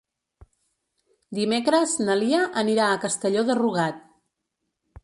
[1.39, 4.03] Dimecres na Lia anirà a Castelló de Rugat.